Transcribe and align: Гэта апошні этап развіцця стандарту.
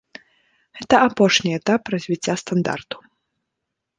Гэта 0.77 0.95
апошні 1.07 1.49
этап 1.59 1.81
развіцця 1.95 2.35
стандарту. 2.45 2.95